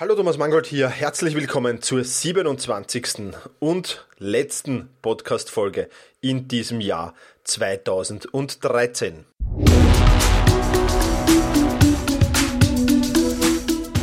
[0.00, 3.34] Hallo Thomas Mangold hier, herzlich willkommen zur 27.
[3.58, 5.90] und letzten Podcast-Folge
[6.22, 7.12] in diesem Jahr
[7.44, 9.26] 2013.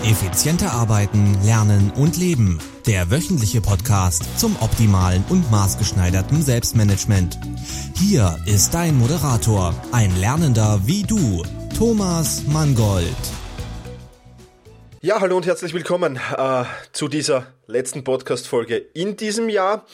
[0.04, 2.60] Effizienter arbeiten, lernen und leben.
[2.86, 7.40] Der wöchentliche Podcast zum optimalen und maßgeschneiderten Selbstmanagement.
[7.96, 11.42] Hier ist dein Moderator, ein Lernender wie du,
[11.76, 13.16] Thomas Mangold.
[15.08, 19.86] Ja, hallo und herzlich willkommen äh, zu dieser letzten Podcast-Folge in diesem Jahr.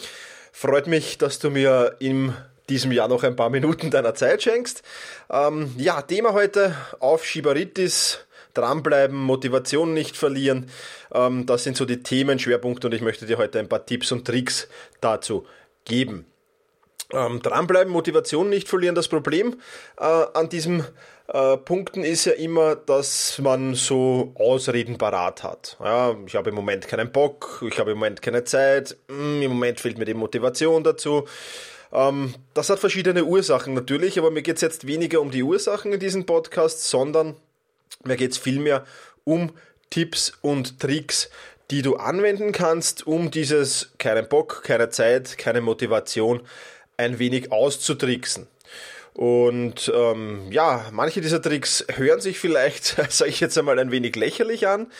[0.51, 2.33] Freut mich, dass du mir in
[2.67, 4.81] diesem Jahr noch ein paar Minuten deiner Zeit schenkst.
[5.29, 10.71] Ähm, ja, Thema heute Aufschieberitis, dranbleiben, Motivation nicht verlieren.
[11.13, 14.25] Ähm, das sind so die Themenschwerpunkte und ich möchte dir heute ein paar Tipps und
[14.25, 14.67] Tricks
[14.99, 15.45] dazu
[15.85, 16.25] geben.
[17.11, 18.95] Ähm, dranbleiben, Motivation nicht verlieren.
[18.95, 19.57] Das Problem
[19.99, 20.83] äh, an diesem
[21.27, 25.77] äh, Punkten ist ja immer, dass man so Ausreden parat hat.
[25.79, 29.51] Ja, ich habe im Moment keinen Bock, ich habe im Moment keine Zeit, hm, im
[29.51, 31.25] Moment fehlt mir die Motivation dazu.
[31.91, 35.93] Ähm, das hat verschiedene Ursachen natürlich, aber mir geht es jetzt weniger um die Ursachen
[35.93, 37.35] in diesem Podcast, sondern
[38.03, 38.85] mir geht es vielmehr
[39.23, 39.51] um
[39.89, 41.29] Tipps und Tricks,
[41.71, 46.41] die du anwenden kannst, um dieses keinen Bock, keine Zeit, keine Motivation
[46.97, 48.47] ein wenig auszutricksen.
[49.13, 54.15] Und ähm, ja, manche dieser Tricks hören sich vielleicht, sage ich jetzt einmal, ein wenig
[54.15, 54.91] lächerlich an.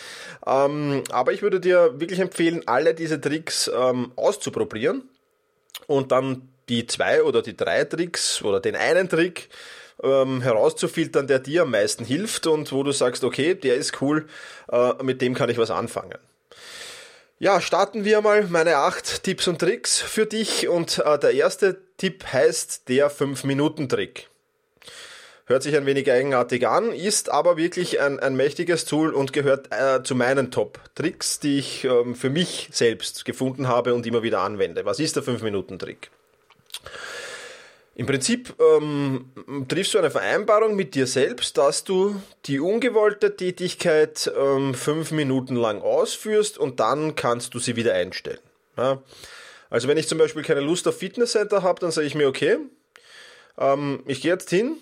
[0.46, 5.08] Ähm, aber ich würde dir wirklich empfehlen, alle diese Tricks ähm, auszuprobieren
[5.86, 9.48] und dann die zwei oder die drei Tricks oder den einen Trick
[10.02, 14.26] ähm, herauszufiltern, der dir am meisten hilft und wo du sagst, okay, der ist cool,
[14.70, 16.18] äh, mit dem kann ich was anfangen.
[17.38, 21.83] Ja, starten wir mal meine acht Tipps und Tricks für dich und äh, der erste
[21.96, 24.28] Tipp heißt der 5-Minuten-Trick.
[25.46, 29.68] Hört sich ein wenig eigenartig an, ist aber wirklich ein, ein mächtiges Tool und gehört
[29.70, 34.40] äh, zu meinen Top-Tricks, die ich ähm, für mich selbst gefunden habe und immer wieder
[34.40, 34.86] anwende.
[34.86, 36.10] Was ist der 5-Minuten-Trick?
[37.96, 39.30] Im Prinzip ähm,
[39.68, 45.54] triffst du eine Vereinbarung mit dir selbst, dass du die ungewollte Tätigkeit ähm, fünf Minuten
[45.54, 48.40] lang ausführst und dann kannst du sie wieder einstellen.
[48.76, 49.00] Ja?
[49.74, 52.58] Also wenn ich zum Beispiel keine Lust auf Fitnesscenter habe, dann sage ich mir, okay,
[53.58, 54.76] ähm, ich gehe jetzt hin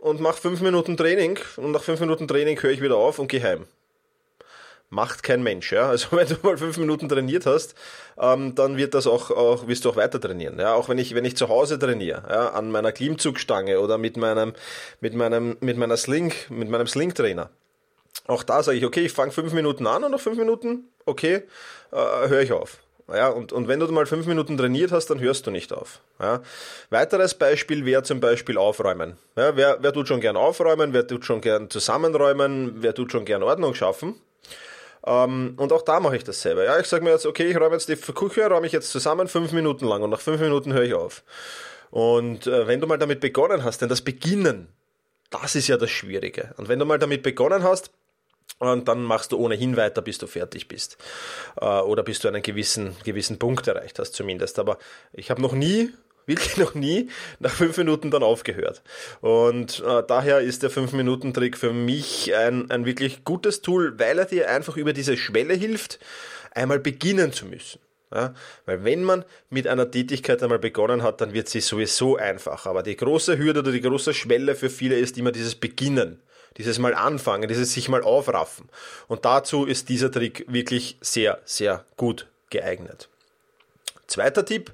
[0.00, 3.28] und mache fünf Minuten Training und nach fünf Minuten Training höre ich wieder auf und
[3.28, 3.64] gehe heim
[4.90, 5.72] macht kein Mensch.
[5.72, 5.88] Ja?
[5.88, 7.74] Also wenn du mal fünf Minuten trainiert hast,
[8.20, 10.60] ähm, dann wird das auch, auch, wirst du auch weiter trainieren.
[10.60, 10.74] Ja?
[10.74, 12.50] Auch wenn ich, wenn ich zu Hause trainiere, ja?
[12.50, 14.52] an meiner Klimmzugstange oder mit meinem,
[15.00, 17.48] mit meinem, mit meiner Sling, mit meinem Sling-Trainer.
[18.26, 21.42] Auch da sage ich, okay, ich fange fünf Minuten an und nach fünf Minuten, okay,
[21.92, 22.83] äh, höre ich auf.
[23.12, 26.00] Ja, und, und wenn du mal fünf Minuten trainiert hast, dann hörst du nicht auf.
[26.20, 26.40] Ja.
[26.88, 29.18] Weiteres Beispiel wäre zum Beispiel Aufräumen.
[29.36, 33.26] Ja, wer, wer tut schon gern aufräumen, wer tut schon gern zusammenräumen, wer tut schon
[33.26, 34.14] gern Ordnung schaffen?
[35.06, 36.64] Ähm, und auch da mache ich das selber.
[36.64, 39.28] Ja, ich sage mir jetzt, okay, ich räume jetzt die Küche, räume ich jetzt zusammen
[39.28, 41.22] fünf Minuten lang und nach fünf Minuten höre ich auf.
[41.90, 44.68] Und äh, wenn du mal damit begonnen hast, denn das Beginnen,
[45.30, 46.54] das ist ja das Schwierige.
[46.56, 47.90] Und wenn du mal damit begonnen hast,
[48.58, 50.96] und dann machst du ohnehin weiter, bis du fertig bist.
[51.60, 54.58] Äh, oder bis du einen gewissen, gewissen Punkt erreicht hast zumindest.
[54.58, 54.78] Aber
[55.12, 55.92] ich habe noch nie
[56.26, 58.82] wirklich noch nie nach fünf Minuten dann aufgehört.
[59.20, 63.98] Und äh, daher ist der fünf Minuten Trick für mich ein, ein wirklich gutes Tool,
[63.98, 65.98] weil er dir einfach über diese Schwelle hilft,
[66.52, 67.80] einmal beginnen zu müssen.
[68.14, 68.32] Ja,
[68.64, 72.64] weil wenn man mit einer Tätigkeit einmal begonnen hat, dann wird sie sowieso einfach.
[72.64, 76.22] Aber die große Hürde oder die große Schwelle für viele ist immer dieses Beginnen,
[76.56, 78.68] dieses Mal anfangen, dieses sich mal aufraffen.
[79.08, 83.08] Und dazu ist dieser Trick wirklich sehr, sehr gut geeignet.
[84.06, 84.72] Zweiter Tipp,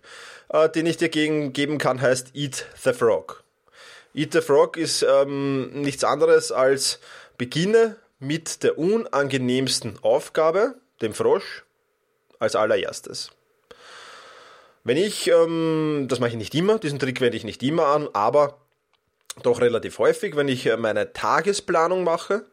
[0.49, 3.43] äh, den ich dir geben kann, heißt Eat the Frog.
[4.15, 6.99] Eat the Frog ist ähm, nichts anderes als
[7.39, 11.65] beginne mit der unangenehmsten Aufgabe, dem Frosch,
[12.39, 13.31] als allererstes.
[14.83, 18.09] Wenn ich, ähm, das mache ich nicht immer, diesen Trick wende ich nicht immer an,
[18.13, 18.60] aber
[19.43, 22.45] doch relativ häufig, wenn ich äh, meine Tagesplanung mache,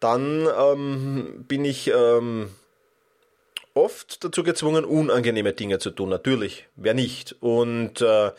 [0.00, 2.50] dann ähm, bin ich ähm,
[3.74, 6.08] oft dazu gezwungen, unangenehme Dinge zu tun.
[6.08, 7.36] Natürlich, wer nicht?
[7.40, 8.30] Und äh,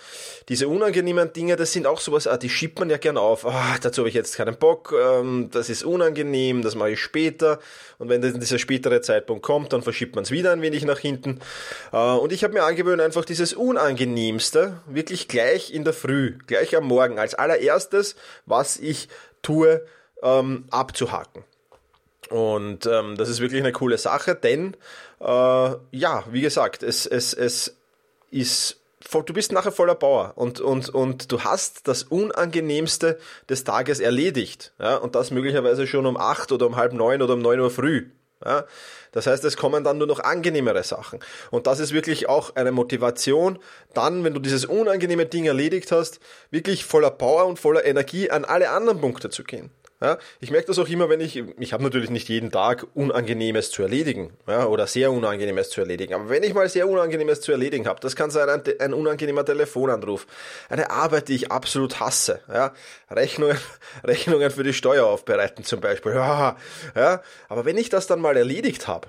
[0.50, 3.46] diese unangenehmen Dinge, das sind auch sowas, ah, die schiebt man ja gern auf.
[3.46, 7.60] Ah, dazu habe ich jetzt keinen Bock, ähm, das ist unangenehm, das mache ich später.
[7.98, 11.00] Und wenn dann dieser spätere Zeitpunkt kommt, dann verschiebt man es wieder ein wenig nach
[11.00, 11.40] hinten.
[11.94, 16.76] Äh, und ich habe mir angewöhnt, einfach dieses Unangenehmste wirklich gleich in der Früh, gleich
[16.76, 19.08] am Morgen, als allererstes, was ich
[19.42, 19.86] tue,
[20.24, 21.44] ähm, abzuhaken.
[22.32, 24.78] Und ähm, das ist wirklich eine coole Sache, denn
[25.20, 27.76] äh, ja, wie gesagt, es, es, es
[28.32, 28.78] ist
[29.12, 33.20] du bist nachher voller Power und, und, und du hast das Unangenehmste
[33.50, 34.74] des Tages erledigt.
[34.80, 37.72] Ja, und das möglicherweise schon um acht oder um halb neun oder um neun Uhr
[37.72, 38.08] früh.
[38.46, 38.66] Ja?
[39.12, 41.20] Das heißt, es kommen dann nur noch angenehmere Sachen.
[41.50, 43.60] Und das ist wirklich auch eine Motivation,
[43.94, 46.20] dann, wenn du dieses unangenehme Ding erledigt hast,
[46.50, 49.72] wirklich voller Power und voller Energie an alle anderen Punkte zu gehen.
[50.02, 53.70] Ja, ich merke das auch immer, wenn ich, ich habe natürlich nicht jeden Tag Unangenehmes
[53.70, 57.52] zu erledigen ja, oder sehr Unangenehmes zu erledigen, aber wenn ich mal sehr Unangenehmes zu
[57.52, 60.26] erledigen habe, das kann sein ein, ein, unangenehmer Telefonanruf,
[60.70, 62.74] eine Arbeit, die ich absolut hasse, ja,
[63.12, 63.60] Rechnungen,
[64.04, 66.58] Rechnungen für die Steuer aufbereiten zum Beispiel, ja,
[66.96, 69.08] ja, aber wenn ich das dann mal erledigt habe,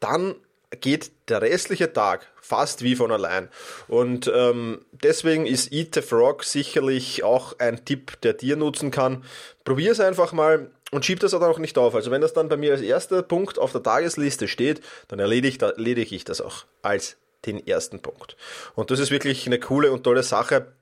[0.00, 0.34] dann
[0.80, 3.48] geht der restliche Tag fast wie von allein.
[3.88, 9.24] Und ähm, deswegen ist Eat the Frog sicherlich auch ein Tipp, der dir nutzen kann.
[9.64, 11.94] Probier es einfach mal und schieb das auch nicht auf.
[11.94, 15.64] Also wenn das dann bei mir als erster Punkt auf der Tagesliste steht, dann erledige,
[15.64, 18.36] erledige ich das auch als den ersten Punkt.
[18.74, 20.72] Und das ist wirklich eine coole und tolle Sache,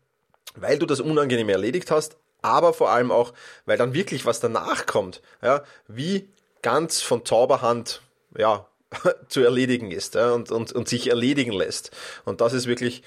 [0.56, 3.32] weil du das unangenehm erledigt hast, aber vor allem auch,
[3.66, 6.28] weil dann wirklich was danach kommt, ja, wie
[6.62, 8.02] ganz von Zauberhand,
[8.36, 8.66] ja,
[9.28, 11.90] zu erledigen ist ja, und, und, und sich erledigen lässt.
[12.24, 13.02] Und das ist wirklich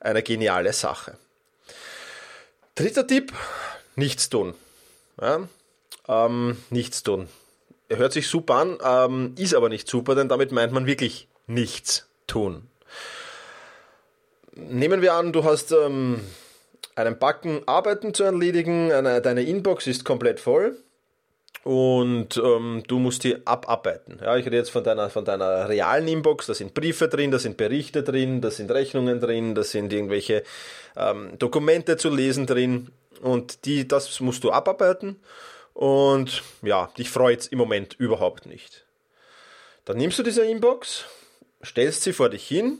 [0.00, 1.16] eine geniale Sache.
[2.74, 3.32] Dritter Tipp,
[3.96, 4.54] nichts tun.
[5.20, 5.48] Ja,
[6.08, 7.28] ähm, nichts tun.
[7.88, 12.08] Hört sich super an, ähm, ist aber nicht super, denn damit meint man wirklich nichts
[12.26, 12.68] tun.
[14.54, 16.20] Nehmen wir an, du hast ähm,
[16.96, 20.76] einen Backen Arbeiten zu erledigen, eine, deine Inbox ist komplett voll
[21.64, 24.20] und ähm, du musst die abarbeiten.
[24.22, 27.38] Ja, ich rede jetzt von deiner, von deiner realen Inbox, da sind Briefe drin, da
[27.38, 30.44] sind Berichte drin, da sind Rechnungen drin, da sind irgendwelche
[30.94, 32.90] ähm, Dokumente zu lesen drin
[33.22, 35.16] und die, das musst du abarbeiten
[35.72, 38.84] und ja, dich freut im Moment überhaupt nicht.
[39.86, 41.06] Dann nimmst du diese Inbox,
[41.64, 42.78] stellst sie vor dich hin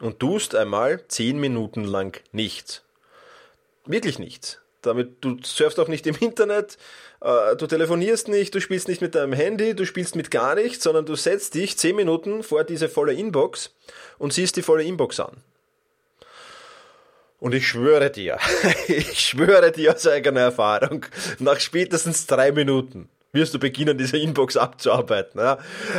[0.00, 2.82] und tust einmal zehn Minuten lang nichts.
[3.84, 4.59] Wirklich nichts.
[4.82, 6.78] Damit du surfst auch nicht im Internet,
[7.20, 10.84] äh, du telefonierst nicht, du spielst nicht mit deinem Handy, du spielst mit gar nichts,
[10.84, 13.74] sondern du setzt dich zehn Minuten vor diese volle Inbox
[14.18, 15.36] und siehst die volle Inbox an.
[17.38, 18.38] Und ich schwöre dir,
[18.88, 21.06] ich schwöre dir aus eigener Erfahrung,
[21.38, 25.40] nach spätestens drei Minuten wirst du beginnen, diese Inbox abzuarbeiten.
[25.40, 25.58] Ja.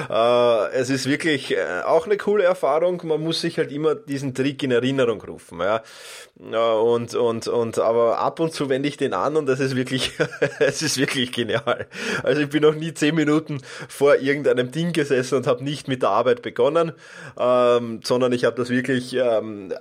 [0.10, 3.01] Äh, es ist wirklich äh, auch eine coole Erfahrung.
[3.06, 5.60] Man muss sich halt immer diesen Trick in Erinnerung rufen.
[5.62, 5.81] Ja.
[6.39, 10.12] Und, und, und, aber ab und zu wende ich den an und das ist wirklich,
[10.60, 11.88] es ist wirklich genial.
[12.24, 16.01] Also ich bin noch nie zehn Minuten vor irgendeinem Ding gesessen und habe nicht mit
[16.01, 16.94] der Arbeit begonnen,
[17.39, 19.74] ähm, sondern ich habe das wirklich ähm,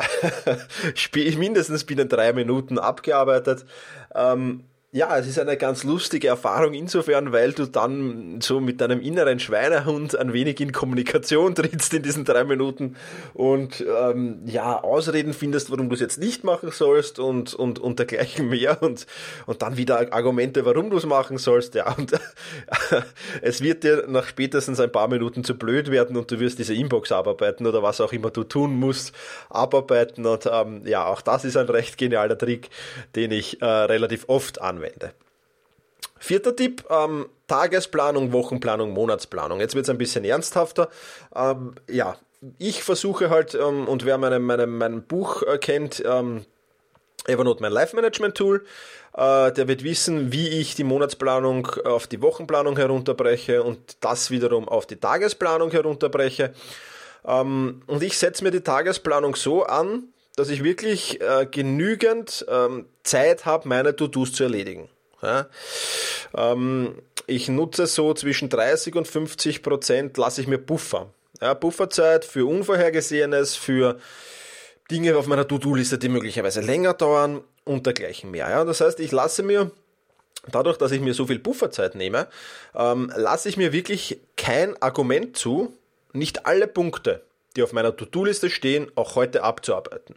[1.39, 3.65] mindestens binnen drei Minuten abgearbeitet.
[4.15, 9.01] Ähm, ja, es ist eine ganz lustige Erfahrung insofern, weil du dann so mit deinem
[9.01, 12.97] inneren Schweinehund ein wenig in Kommunikation trittst in diesen drei Minuten
[13.33, 18.01] und ähm, ja, Ausreden findest, warum du es jetzt nicht machen sollst und, und, und
[18.01, 19.07] dergleichen mehr und,
[19.47, 22.11] und dann wieder Argumente, warum du es machen sollst, ja, und
[23.43, 26.75] es wird dir nach spätestens ein paar Minuten zu blöd werden und du wirst diese
[26.75, 29.15] Inbox abarbeiten oder was auch immer du tun musst,
[29.51, 32.71] abarbeiten und ähm, ja, auch das ist ein recht genialer Trick,
[33.15, 35.13] den ich äh, relativ oft anwende anwende.
[36.19, 39.61] Vierter Tipp, ähm, Tagesplanung, Wochenplanung, Monatsplanung.
[39.61, 40.91] Jetzt wird es ein bisschen ernsthafter.
[41.35, 42.17] Ähm, ja,
[42.59, 46.45] ich versuche halt, ähm, und wer meine, meine, mein Buch äh, kennt, ähm,
[47.27, 48.65] Evernote mein Life Management Tool,
[49.15, 54.69] äh, der wird wissen, wie ich die Monatsplanung auf die Wochenplanung herunterbreche und das wiederum
[54.69, 56.53] auf die Tagesplanung herunterbreche.
[57.27, 60.05] Ähm, und ich setze mir die Tagesplanung so an,
[60.41, 64.89] dass ich wirklich äh, genügend ähm, Zeit habe, meine To-Dos zu erledigen.
[65.23, 65.49] Ja?
[66.35, 66.95] Ähm,
[67.27, 71.13] ich nutze so zwischen 30 und 50 Prozent, lasse ich mir Buffer.
[71.43, 73.99] Ja, Bufferzeit für Unvorhergesehenes, für
[74.91, 78.49] Dinge auf meiner To-Do-Liste, die möglicherweise länger dauern und dergleichen mehr.
[78.49, 78.65] Ja?
[78.65, 79.71] Das heißt, ich lasse mir
[80.51, 82.29] dadurch, dass ich mir so viel Bufferzeit nehme,
[82.75, 85.75] ähm, lasse ich mir wirklich kein Argument zu,
[86.15, 87.23] nicht alle Punkte,
[87.57, 90.17] die auf meiner To-Do-Liste stehen, auch heute abzuarbeiten.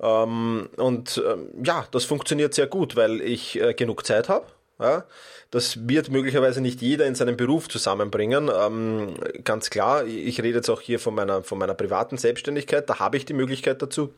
[0.00, 4.46] Ähm, und ähm, ja, das funktioniert sehr gut, weil ich äh, genug Zeit habe.
[4.80, 5.04] Ja,
[5.52, 8.50] das wird möglicherweise nicht jeder in seinem Beruf zusammenbringen.
[8.52, 12.98] Ähm, ganz klar, ich rede jetzt auch hier von meiner, von meiner privaten Selbstständigkeit, da
[12.98, 14.12] habe ich die Möglichkeit dazu.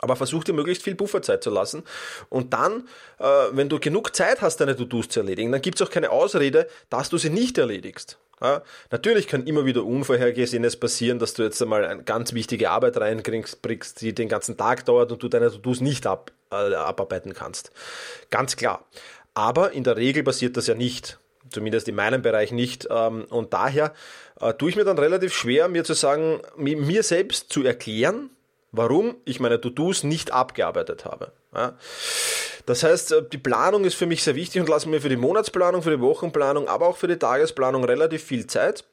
[0.00, 1.84] Aber versuch dir möglichst viel Pufferzeit zu lassen.
[2.28, 2.88] Und dann,
[3.18, 6.10] äh, wenn du genug Zeit hast, deine To-Dos zu erledigen, dann gibt es auch keine
[6.10, 8.18] Ausrede, dass du sie nicht erledigst.
[8.42, 12.98] Ja, natürlich kann immer wieder Unvorhergesehenes passieren, dass du jetzt einmal eine ganz wichtige Arbeit
[12.98, 17.70] reinkriegst, die den ganzen Tag dauert und du deine To-Dos nicht ab, äh, abarbeiten kannst.
[18.28, 18.84] Ganz klar.
[19.32, 21.18] Aber in der Regel passiert das ja nicht.
[21.50, 22.88] Zumindest in meinem Bereich nicht.
[22.90, 23.94] Ähm, und daher
[24.40, 28.30] äh, tue ich mir dann relativ schwer, mir zu sagen, mir selbst zu erklären,
[28.76, 31.32] warum ich meine To-Dos nicht abgearbeitet habe.
[32.66, 35.16] Das heißt, äh, die Planung ist für mich sehr wichtig und lasse mir für die
[35.16, 38.84] Monatsplanung, für die Wochenplanung, aber auch für die Tagesplanung relativ viel Zeit.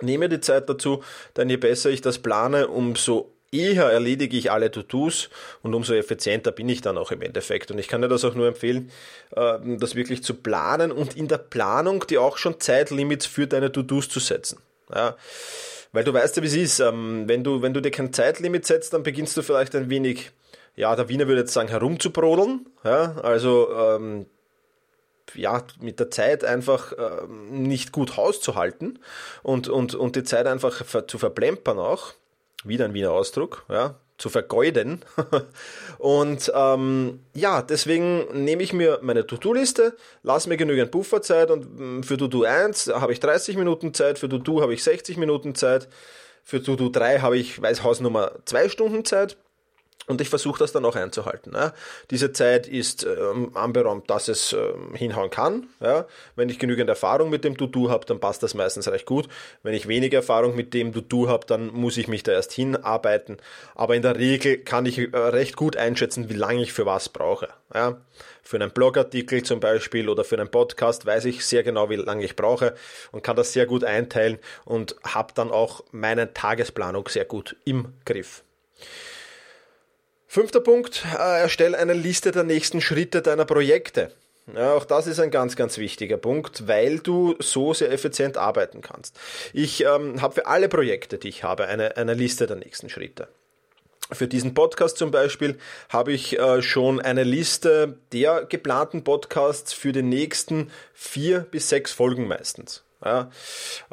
[0.00, 1.02] Nehme die Zeit dazu,
[1.36, 5.30] denn je besser ich das plane, umso eher erledige ich alle To-Dos
[5.62, 7.70] und umso effizienter bin ich dann auch im Endeffekt.
[7.70, 8.90] Und ich kann dir das auch nur empfehlen,
[9.34, 13.72] ähm, das wirklich zu planen und in der Planung dir auch schon Zeitlimits für deine
[13.72, 14.60] To-Dos zu setzen.
[14.94, 15.16] Ja.
[15.92, 16.80] Weil du weißt ja, wie es ist.
[16.80, 20.32] Ähm, wenn du, wenn du dir kein Zeitlimit setzt, dann beginnst du vielleicht ein wenig,
[20.76, 22.66] ja, der Wiener würde jetzt sagen, herumzubrodeln.
[22.84, 24.26] Ja, also, ähm,
[25.34, 28.98] ja, mit der Zeit einfach ähm, nicht gut Haus zu halten
[29.42, 32.14] und, und, und die Zeit einfach zu verplempern auch
[32.64, 35.04] wieder ein Wiener Ausdruck, ja, zu vergeuden.
[35.98, 42.02] und ähm, ja, deswegen nehme ich mir meine To-Do-Liste, lasse mir genügend Pufferzeit und mm,
[42.02, 45.88] für To-Do 1 habe ich 30 Minuten Zeit, für To-Do habe ich 60 Minuten Zeit,
[46.42, 49.36] für To-Do 3 habe ich, weiß Hausnummer, 2 Stunden Zeit
[50.06, 51.52] und ich versuche das dann auch einzuhalten.
[51.54, 51.74] Ja.
[52.10, 55.68] Diese Zeit ist ähm, anberaumt, dass es ähm, hinhauen kann.
[55.80, 56.06] Ja.
[56.34, 59.28] Wenn ich genügend Erfahrung mit dem To-Do habe, dann passt das meistens recht gut.
[59.62, 63.36] Wenn ich wenig Erfahrung mit dem To-Do habe, dann muss ich mich da erst hinarbeiten.
[63.74, 67.10] Aber in der Regel kann ich äh, recht gut einschätzen, wie lange ich für was
[67.10, 67.48] brauche.
[67.74, 68.00] Ja.
[68.42, 72.24] Für einen Blogartikel zum Beispiel oder für einen Podcast weiß ich sehr genau, wie lange
[72.24, 72.74] ich brauche
[73.12, 77.92] und kann das sehr gut einteilen und habe dann auch meine Tagesplanung sehr gut im
[78.06, 78.42] Griff.
[80.30, 84.12] Fünfter Punkt, äh, erstelle eine Liste der nächsten Schritte deiner Projekte.
[84.54, 88.82] Ja, auch das ist ein ganz, ganz wichtiger Punkt, weil du so sehr effizient arbeiten
[88.82, 89.18] kannst.
[89.54, 93.28] Ich ähm, habe für alle Projekte, die ich habe, eine, eine Liste der nächsten Schritte.
[94.12, 95.58] Für diesen Podcast zum Beispiel
[95.88, 101.92] habe ich äh, schon eine Liste der geplanten Podcasts für die nächsten vier bis sechs
[101.92, 102.84] Folgen meistens.
[103.04, 103.30] Ja,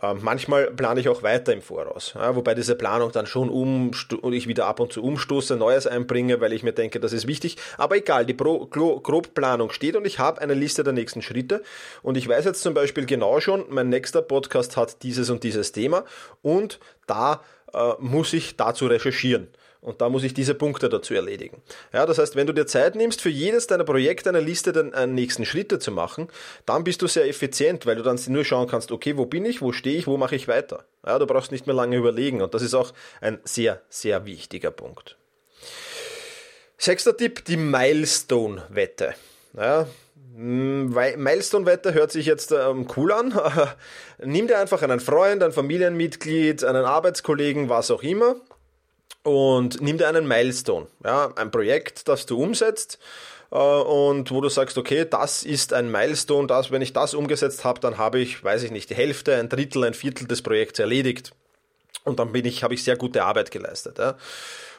[0.01, 3.91] äh, manchmal plane ich auch weiter im Voraus, ja, wobei diese Planung dann schon um
[4.33, 7.57] ich wieder ab und zu umstoße, Neues einbringe, weil ich mir denke, das ist wichtig.
[7.77, 11.62] Aber egal, die Pro Grobplanung steht und ich habe eine Liste der nächsten Schritte
[12.01, 15.71] und ich weiß jetzt zum Beispiel genau schon, mein nächster Podcast hat dieses und dieses
[15.71, 16.03] Thema
[16.41, 17.43] und da
[17.74, 19.50] äh, muss ich dazu recherchieren.
[19.85, 21.61] Und da muss ich diese Punkte dazu erledigen.
[21.93, 25.05] Ja, das heißt, wenn du dir Zeit nimmst, für jedes deiner Projekte eine Liste der
[25.05, 26.27] nächsten Schritte zu machen,
[26.65, 29.61] dann bist du sehr effizient, weil du dann nur schauen kannst, okay, wo bin ich,
[29.61, 30.85] wo stehe ich, wo mache ich weiter.
[31.05, 34.71] Ja, du brauchst nicht mehr lange überlegen und das ist auch ein sehr, sehr wichtiger
[34.71, 35.17] Punkt.
[36.79, 39.13] Sechster Tipp, die Milestone-Wette.
[39.55, 39.85] Ja,
[40.35, 43.39] Milestone-Wette hört sich jetzt ähm, cool an.
[44.17, 48.35] Nimm dir einfach einen Freund, ein Familienmitglied, einen Arbeitskollegen, was auch immer
[49.25, 53.00] und nimm dir einen Milestone, ja, ein Projekt, das du umsetzt
[53.51, 57.63] äh, und wo du sagst, okay, das ist ein Milestone, das, wenn ich das umgesetzt
[57.63, 60.77] habe, dann habe ich, weiß ich nicht, die Hälfte, ein Drittel, ein Viertel des Projekts
[60.77, 61.32] erledigt.
[62.03, 63.98] Und dann bin ich, habe ich sehr gute Arbeit geleistet.
[63.98, 64.15] Ja.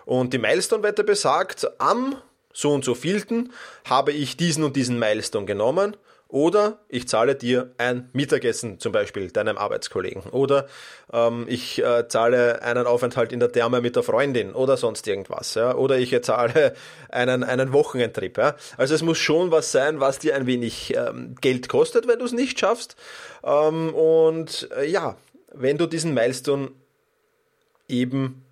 [0.04, 2.14] Und die Milestone-Wette besagt, am
[2.52, 3.52] so und so vielten
[3.84, 5.96] habe ich diesen und diesen Milestone genommen
[6.28, 10.22] oder ich zahle dir ein Mittagessen zum Beispiel deinem Arbeitskollegen.
[10.32, 10.66] Oder
[11.12, 15.54] ähm, ich äh, zahle einen Aufenthalt in der Therme mit der Freundin oder sonst irgendwas.
[15.54, 15.76] Ja?
[15.76, 16.74] Oder ich zahle
[17.10, 18.38] einen, einen Wochenendtrip.
[18.38, 18.56] Ja?
[18.76, 22.24] Also es muss schon was sein, was dir ein wenig ähm, Geld kostet, wenn du
[22.24, 22.96] es nicht schaffst.
[23.44, 25.16] Ähm, und äh, ja,
[25.52, 26.72] wenn du diesen Milestone
[27.88, 28.45] eben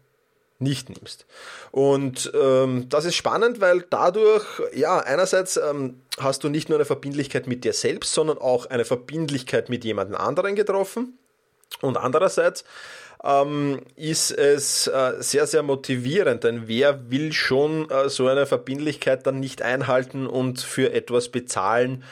[0.64, 1.26] nicht nimmst.
[1.70, 4.44] Und ähm, das ist spannend, weil dadurch,
[4.74, 8.84] ja, einerseits ähm, hast du nicht nur eine Verbindlichkeit mit dir selbst, sondern auch eine
[8.84, 11.16] Verbindlichkeit mit jemand anderen getroffen.
[11.80, 12.64] Und andererseits
[13.24, 19.26] ähm, ist es äh, sehr, sehr motivierend, denn wer will schon äh, so eine Verbindlichkeit
[19.26, 22.04] dann nicht einhalten und für etwas bezahlen,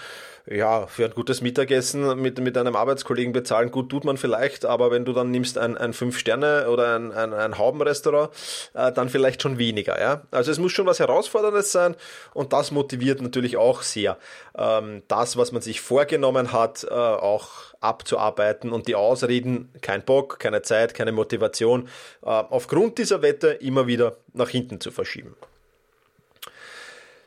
[0.47, 4.91] ja, für ein gutes Mittagessen mit, mit einem Arbeitskollegen bezahlen, gut tut man vielleicht, aber
[4.91, 8.31] wenn du dann nimmst ein, ein Fünf-Sterne- oder ein, ein, ein Haubenrestaurant,
[8.75, 10.01] äh, dann vielleicht schon weniger.
[10.01, 10.23] Ja?
[10.31, 11.95] Also es muss schon was Herausforderndes sein
[12.35, 14.19] und das motiviert natürlich auch sehr,
[14.57, 20.39] ähm, das, was man sich vorgenommen hat, äh, auch abzuarbeiten und die Ausreden, kein Bock,
[20.39, 21.89] keine Zeit, keine Motivation,
[22.23, 25.37] äh, aufgrund dieser Wette immer wieder nach hinten zu verschieben.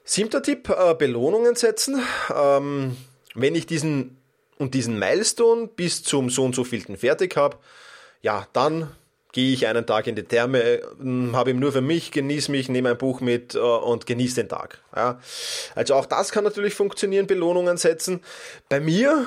[0.05, 2.01] Siebter Tipp, äh, Belohnungen setzen.
[2.33, 2.95] Ähm,
[3.33, 4.17] wenn ich diesen
[4.57, 7.57] und diesen Milestone bis zum so und so vielten fertig habe,
[8.21, 8.89] ja, dann
[9.35, 10.81] gehe ich einen Tag in die Therme, äh,
[11.33, 14.47] habe ihn nur für mich, genieße mich, nehme ein Buch mit äh, und genieße den
[14.47, 14.79] Tag.
[14.95, 15.19] Ja.
[15.75, 18.21] Also auch das kann natürlich funktionieren, Belohnungen setzen.
[18.69, 19.25] Bei mir,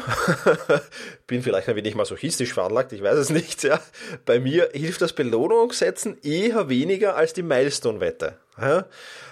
[1.27, 3.81] bin vielleicht ein wenig masochistisch veranlagt, ich weiß es nicht, ja.
[4.25, 8.39] Bei mir hilft das Belohnung setzen eher weniger als die Milestone-Wette.
[8.59, 8.87] Ja.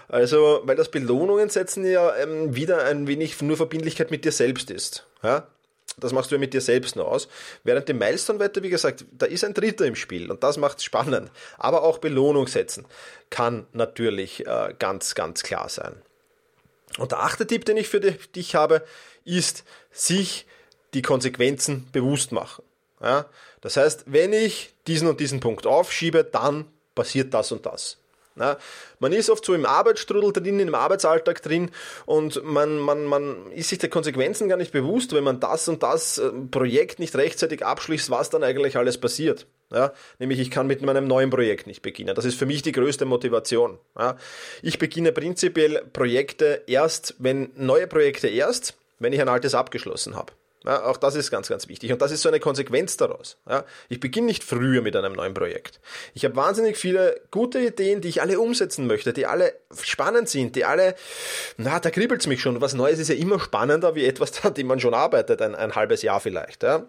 [0.09, 4.71] Also, weil das Belohnungen setzen ja ähm, wieder ein wenig nur Verbindlichkeit mit dir selbst
[4.71, 5.07] ist.
[5.23, 5.47] Ja?
[5.99, 7.27] Das machst du ja mit dir selbst nur aus.
[7.65, 10.85] Während die Milestone-Wette, wie gesagt, da ist ein Dritter im Spiel und das macht es
[10.85, 11.31] spannend.
[11.57, 12.85] Aber auch Belohnung setzen
[13.31, 15.95] kann natürlich äh, ganz, ganz klar sein.
[16.99, 18.85] Und der achte Tipp, den ich für dich habe,
[19.25, 20.47] ist, sich
[20.93, 22.63] die Konsequenzen bewusst machen.
[23.01, 23.27] Ja?
[23.63, 27.99] Das heißt, wenn ich diesen und diesen Punkt aufschiebe, dann passiert das und das.
[28.39, 28.59] Ja,
[28.99, 31.71] man ist oft so im Arbeitsstrudel drin, im Arbeitsalltag drin
[32.05, 35.83] und man, man, man ist sich der Konsequenzen gar nicht bewusst, wenn man das und
[35.83, 39.47] das äh, Projekt nicht rechtzeitig abschließt, was dann eigentlich alles passiert.
[39.73, 42.15] Ja, nämlich ich kann mit meinem neuen Projekt nicht beginnen.
[42.15, 43.79] Das ist für mich die größte Motivation.
[43.99, 44.17] Ja,
[44.63, 50.33] ich beginne prinzipiell Projekte erst, wenn neue Projekte erst, wenn ich ein altes abgeschlossen habe.
[50.67, 51.93] Ja, auch das ist ganz, ganz wichtig.
[51.93, 53.37] Und das ist so eine Konsequenz daraus.
[53.49, 55.79] Ja, ich beginne nicht früher mit einem neuen Projekt.
[56.13, 60.57] Ich habe wahnsinnig viele gute Ideen, die ich alle umsetzen möchte, die alle spannend sind,
[60.57, 60.97] die alle,
[61.57, 62.61] na, da kribbelt's mich schon.
[62.61, 65.77] Was Neues ist ja immer spannender wie etwas, an dem man schon arbeitet, ein, ein
[65.77, 66.65] halbes Jahr vielleicht.
[66.65, 66.85] Ja?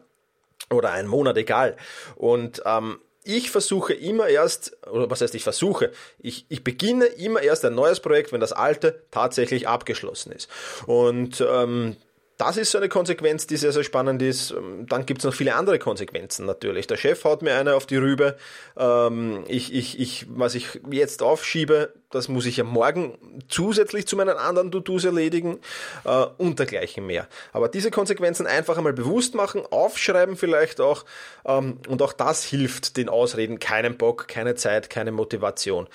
[0.72, 1.78] Oder ein Monat, egal.
[2.16, 7.42] Und ähm, ich versuche immer erst, oder was heißt ich versuche, ich, ich beginne immer
[7.42, 10.50] erst ein neues Projekt, wenn das alte tatsächlich abgeschlossen ist.
[10.88, 11.98] Und ähm,
[12.38, 14.52] das ist so eine Konsequenz, die sehr, sehr spannend ist.
[14.52, 16.86] Ähm, dann gibt es noch viele andere Konsequenzen natürlich.
[16.86, 18.38] Der Chef haut mir eine auf die Rübe.
[18.78, 23.18] Ähm, ich, ich, ich, was ich jetzt aufschiebe, das muss ich ja morgen
[23.50, 25.60] zusätzlich zu meinen anderen To-Dos erledigen
[26.06, 27.28] äh, und dergleichen mehr.
[27.54, 31.06] Aber diese Konsequenzen einfach einmal bewusst machen, aufschreiben vielleicht auch
[31.44, 35.88] ähm, und auch das hilft den Ausreden, keinen Bock, keine Zeit, keine Motivation,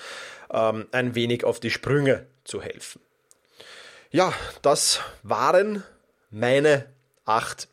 [0.49, 3.01] ein wenig auf die Sprünge zu helfen.
[4.11, 4.31] Ja,
[4.61, 5.83] das waren
[6.33, 6.87] meine
[7.25, 7.69] acht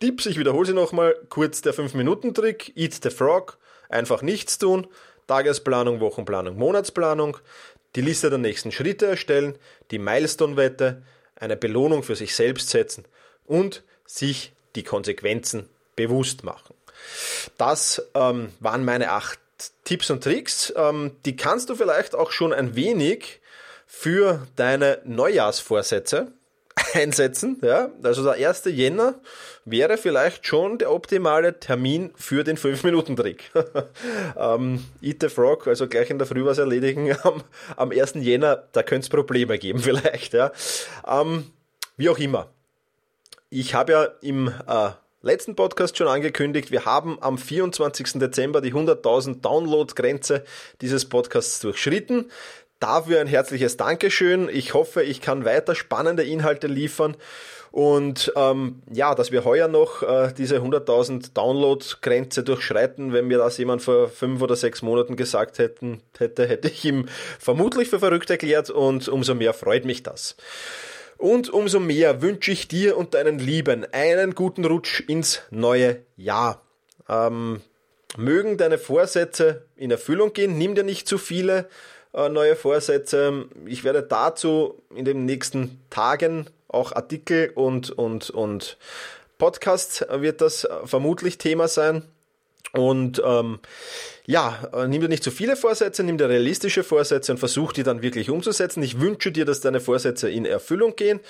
[0.00, 0.26] Tipps.
[0.26, 1.16] Ich wiederhole sie nochmal.
[1.28, 2.72] Kurz der 5-Minuten-Trick.
[2.76, 3.58] Eat the Frog.
[3.88, 4.86] Einfach nichts tun.
[5.26, 7.36] Tagesplanung, Wochenplanung, Monatsplanung.
[7.94, 9.56] Die Liste der nächsten Schritte erstellen.
[9.90, 11.02] Die Milestone-Wette.
[11.36, 13.04] Eine Belohnung für sich selbst setzen.
[13.44, 16.74] Und sich die Konsequenzen bewusst machen.
[17.58, 19.38] Das ähm, waren meine acht
[19.84, 20.72] Tipps und Tricks.
[20.76, 23.40] Ähm, die kannst du vielleicht auch schon ein wenig
[23.86, 26.32] für deine Neujahrsvorsätze
[26.94, 27.58] einsetzen.
[27.62, 27.90] Ja?
[28.02, 28.64] Also der 1.
[28.66, 29.14] Jänner
[29.64, 33.50] wäre vielleicht schon der optimale Termin für den 5-Minuten-Trick.
[34.36, 37.42] ähm, Eat the Frog, also gleich in der Früh was erledigen am,
[37.76, 38.14] am 1.
[38.14, 40.34] Jänner, da könnte es Probleme geben vielleicht.
[40.34, 40.52] Ja?
[41.06, 41.50] Ähm,
[41.96, 42.48] wie auch immer.
[43.50, 44.90] Ich habe ja im äh,
[45.22, 48.14] letzten Podcast schon angekündigt, wir haben am 24.
[48.14, 50.44] Dezember die 100.000 Download-Grenze
[50.80, 52.30] dieses Podcasts durchschritten.
[52.80, 54.48] Dafür ein herzliches Dankeschön.
[54.48, 57.16] Ich hoffe, ich kann weiter spannende Inhalte liefern.
[57.72, 63.58] Und ähm, ja, dass wir heuer noch äh, diese 100.000 Download-Grenze durchschreiten, wenn mir das
[63.58, 67.06] jemand vor fünf oder sechs Monaten gesagt hätten, hätte, hätte ich ihm
[67.38, 70.36] vermutlich für verrückt erklärt und umso mehr freut mich das.
[71.18, 76.62] Und umso mehr wünsche ich dir und deinen Lieben einen guten Rutsch ins neue Jahr.
[77.08, 77.60] Ähm,
[78.16, 81.68] mögen deine Vorsätze in Erfüllung gehen, nimm dir nicht zu viele
[82.28, 83.46] neue Vorsätze.
[83.66, 88.76] Ich werde dazu in den nächsten Tagen auch Artikel und, und, und
[89.38, 92.02] Podcast wird das vermutlich Thema sein.
[92.72, 93.60] Und ähm,
[94.26, 97.82] ja, äh, nimm dir nicht zu viele Vorsätze, nimm dir realistische Vorsätze und versuch die
[97.82, 98.82] dann wirklich umzusetzen.
[98.82, 101.20] Ich wünsche dir, dass deine Vorsätze in Erfüllung gehen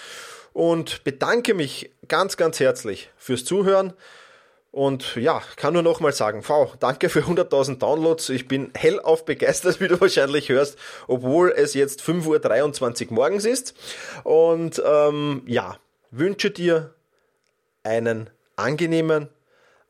[0.52, 3.92] und bedanke mich ganz, ganz herzlich fürs Zuhören.
[4.78, 8.28] Und ja, kann nur nochmal sagen, V, danke für 100.000 Downloads.
[8.28, 13.74] Ich bin hellauf begeistert, wie du wahrscheinlich hörst, obwohl es jetzt 5.23 Uhr morgens ist.
[14.22, 15.78] Und ähm, ja,
[16.12, 16.94] wünsche dir
[17.82, 19.28] einen angenehmen,